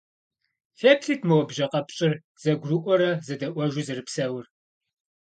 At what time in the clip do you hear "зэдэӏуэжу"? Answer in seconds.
3.25-3.85